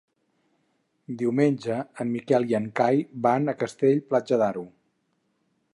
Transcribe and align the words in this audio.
Diumenge 1.19 1.77
en 2.05 2.09
Miquel 2.15 2.49
i 2.53 2.57
en 2.61 2.67
Cai 2.81 3.05
van 3.27 3.53
a 3.53 3.57
Castell-Platja 3.65 4.41
d'Aro. 4.43 4.65